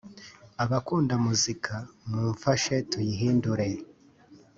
abakunda 0.63 1.13
muzika 1.25 1.73
mumfashe 2.09 2.75
tuyihindure 2.89 3.67